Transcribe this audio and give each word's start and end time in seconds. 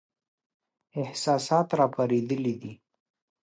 احساسات 1.01 1.67
را 1.79 1.85
پارېدلي 1.95 2.53
دي. 2.61 2.73